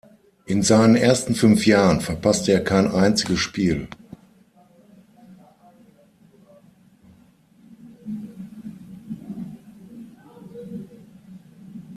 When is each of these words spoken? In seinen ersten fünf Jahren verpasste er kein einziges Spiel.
In 0.47 0.63
seinen 0.63 0.95
ersten 0.95 1.35
fünf 1.35 1.67
Jahren 1.67 2.01
verpasste 2.01 2.51
er 2.53 2.63
kein 2.63 2.87
einziges 2.91 3.37
Spiel. 3.37 3.87